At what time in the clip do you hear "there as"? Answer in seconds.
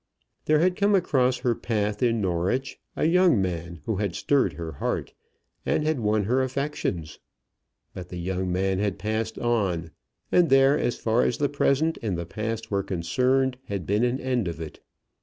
10.49-10.97